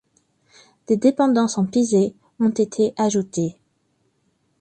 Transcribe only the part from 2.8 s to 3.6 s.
ajoutés.